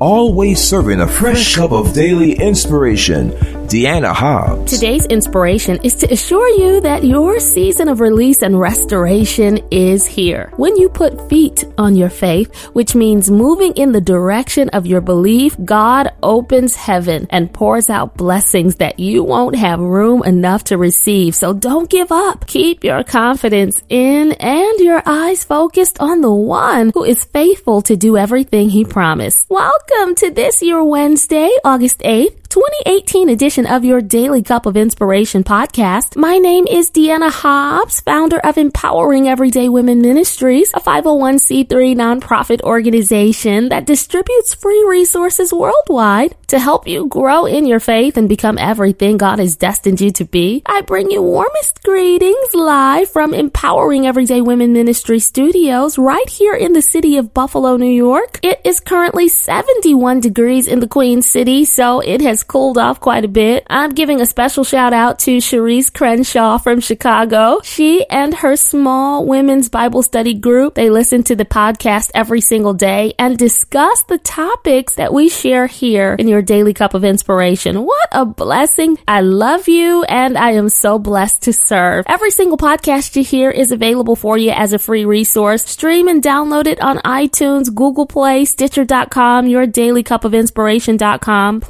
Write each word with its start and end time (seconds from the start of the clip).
always 0.00 0.62
serving 0.62 1.00
a 1.00 1.06
fresh 1.06 1.54
cup 1.54 1.72
of 1.72 1.92
daily 1.92 2.32
inspiration. 2.32 3.30
Dianna 3.70 4.12
Hobbs. 4.12 4.72
Today's 4.72 5.06
inspiration 5.06 5.78
is 5.84 5.94
to 5.96 6.12
assure 6.12 6.48
you 6.48 6.80
that 6.80 7.04
your 7.04 7.38
season 7.38 7.88
of 7.88 8.00
release 8.00 8.42
and 8.42 8.58
restoration 8.58 9.60
is 9.70 10.04
here. 10.04 10.52
When 10.56 10.76
you 10.76 10.88
put 10.88 11.28
feet 11.28 11.64
on 11.78 11.94
your 11.94 12.10
faith, 12.10 12.52
which 12.74 12.96
means 12.96 13.30
moving 13.30 13.72
in 13.74 13.92
the 13.92 14.00
direction 14.00 14.70
of 14.70 14.86
your 14.86 15.00
belief, 15.00 15.56
God 15.64 16.10
opens 16.20 16.74
heaven 16.74 17.28
and 17.30 17.52
pours 17.52 17.88
out 17.88 18.16
blessings 18.16 18.76
that 18.76 18.98
you 18.98 19.22
won't 19.22 19.54
have 19.54 19.78
room 19.78 20.24
enough 20.24 20.64
to 20.64 20.76
receive. 20.76 21.36
So 21.36 21.52
don't 21.52 21.88
give 21.88 22.10
up. 22.10 22.48
Keep 22.48 22.82
your 22.82 23.04
confidence 23.04 23.80
in 23.88 24.32
and 24.32 24.80
your 24.80 25.00
eyes 25.06 25.44
focused 25.44 26.00
on 26.00 26.22
the 26.22 26.34
one 26.34 26.90
who 26.92 27.04
is 27.04 27.22
faithful 27.22 27.82
to 27.82 27.96
do 27.96 28.16
everything 28.16 28.68
he 28.68 28.84
promised. 28.84 29.46
Welcome 29.48 29.89
to 30.14 30.30
this 30.30 30.62
your 30.62 30.84
Wednesday, 30.84 31.50
August 31.64 31.98
8th. 32.00 32.39
2018 32.50 33.28
edition 33.28 33.64
of 33.64 33.84
your 33.84 34.00
Daily 34.00 34.42
Cup 34.42 34.66
of 34.66 34.76
Inspiration 34.76 35.44
podcast. 35.44 36.16
My 36.16 36.38
name 36.38 36.66
is 36.66 36.90
Dianna 36.90 37.30
Hobbs, 37.30 38.00
founder 38.00 38.40
of 38.40 38.58
Empowering 38.58 39.28
Everyday 39.28 39.68
Women 39.68 40.00
Ministries, 40.00 40.72
a 40.74 40.80
501c3 40.80 41.68
nonprofit 41.94 42.60
organization 42.62 43.68
that 43.68 43.86
distributes 43.86 44.52
free 44.52 44.84
resources 44.88 45.52
worldwide 45.52 46.34
to 46.48 46.58
help 46.58 46.88
you 46.88 47.06
grow 47.06 47.46
in 47.46 47.66
your 47.66 47.78
faith 47.78 48.16
and 48.16 48.28
become 48.28 48.58
everything 48.58 49.16
God 49.16 49.38
has 49.38 49.54
destined 49.54 50.00
you 50.00 50.10
to 50.10 50.24
be. 50.24 50.64
I 50.66 50.80
bring 50.80 51.12
you 51.12 51.22
warmest 51.22 51.84
greetings 51.84 52.52
live 52.52 53.08
from 53.08 53.32
Empowering 53.32 54.08
Everyday 54.08 54.40
Women 54.40 54.72
Ministry 54.72 55.20
studios 55.20 55.98
right 55.98 56.28
here 56.28 56.54
in 56.54 56.72
the 56.72 56.82
city 56.82 57.16
of 57.16 57.32
Buffalo, 57.32 57.76
New 57.76 57.86
York. 57.86 58.40
It 58.42 58.60
is 58.64 58.80
currently 58.80 59.28
71 59.28 60.18
degrees 60.18 60.66
in 60.66 60.80
the 60.80 60.88
Queen 60.88 61.22
City, 61.22 61.64
so 61.64 62.00
it 62.00 62.20
has 62.20 62.39
cooled 62.42 62.78
off 62.78 63.00
quite 63.00 63.24
a 63.24 63.28
bit. 63.28 63.66
I'm 63.68 63.90
giving 63.90 64.20
a 64.20 64.26
special 64.26 64.64
shout 64.64 64.92
out 64.92 65.18
to 65.20 65.38
Cherise 65.38 65.92
Crenshaw 65.92 66.58
from 66.58 66.80
Chicago. 66.80 67.60
She 67.62 68.06
and 68.08 68.34
her 68.34 68.56
small 68.56 69.26
women's 69.26 69.68
Bible 69.68 70.02
study 70.02 70.34
group, 70.34 70.74
they 70.74 70.90
listen 70.90 71.22
to 71.24 71.36
the 71.36 71.44
podcast 71.44 72.10
every 72.14 72.40
single 72.40 72.74
day 72.74 73.14
and 73.18 73.38
discuss 73.38 74.02
the 74.02 74.18
topics 74.18 74.94
that 74.94 75.12
we 75.12 75.28
share 75.28 75.66
here 75.66 76.16
in 76.18 76.28
your 76.28 76.42
daily 76.42 76.74
cup 76.74 76.94
of 76.94 77.04
inspiration. 77.04 77.84
What 77.84 78.08
a 78.12 78.24
blessing. 78.24 78.98
I 79.06 79.20
love 79.20 79.68
you 79.68 80.04
and 80.04 80.36
I 80.38 80.52
am 80.52 80.68
so 80.68 80.98
blessed 80.98 81.42
to 81.42 81.52
serve. 81.52 82.04
Every 82.08 82.30
single 82.30 82.58
podcast 82.58 83.16
you 83.16 83.24
hear 83.24 83.50
is 83.50 83.72
available 83.72 84.16
for 84.16 84.38
you 84.38 84.50
as 84.50 84.72
a 84.72 84.78
free 84.78 85.04
resource. 85.04 85.64
Stream 85.64 86.08
and 86.08 86.22
download 86.22 86.66
it 86.66 86.80
on 86.80 86.98
iTunes, 86.98 87.74
Google 87.74 88.06
Play, 88.06 88.44
Stitcher.com, 88.44 89.46
your 89.46 89.66
daily 89.66 90.02
cup 90.02 90.24
of 90.24 90.34
inspiration.com, 90.34 91.60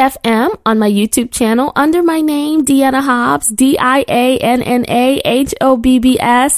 FM 0.00 0.58
on 0.64 0.78
my 0.78 0.90
YouTube 0.90 1.30
channel 1.30 1.72
under 1.76 2.02
my 2.02 2.22
name, 2.22 2.64
Dianna 2.64 3.02
Hobbs, 3.02 3.48
D-I-A-N-N-A-H-O-B-B-S. 3.48 3.98